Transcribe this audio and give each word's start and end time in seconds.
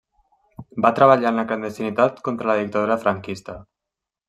Va 0.85 0.91
treballar 0.99 1.33
en 1.33 1.37
la 1.41 1.43
clandestinitat 1.51 2.19
contra 2.29 2.51
la 2.53 2.57
dictadura 2.63 2.99
franquista. 3.07 3.61